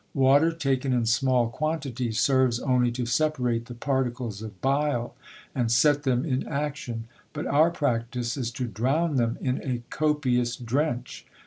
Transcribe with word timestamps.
Water 0.15 0.51
taken 0.51 0.93
in 0.93 1.03
a 1.03 1.05
small 1.05 1.47
quantity 1.49 2.11
serves 2.11 2.59
only 2.59 2.91
to 2.93 3.05
separate 3.05 3.67
the 3.67 3.75
particles 3.75 4.41
of 4.41 4.59
bile 4.59 5.13
and 5.53 5.71
set 5.71 6.01
them 6.01 6.25
in 6.25 6.47
action; 6.47 7.03
but 7.33 7.45
our 7.45 7.69
practice 7.69 8.35
is 8.35 8.49
to 8.53 8.65
drown 8.65 9.17
them 9.17 9.37
in 9.41 9.61
a 9.61 9.83
copious 9.91 10.55
drench. 10.55 11.27